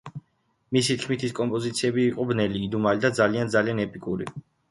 მისი 0.75 0.95
თქმით 1.01 1.25
ეს 1.27 1.35
კომპოზიციები 1.39 2.07
იყო 2.13 2.25
ბნელი, 2.31 2.63
იდუმალი 2.69 3.03
და 3.05 3.13
„ძალიან 3.21 3.53
ძალიან 3.55 3.55
ძალიან 3.59 3.87
ეპიკური“. 3.87 4.31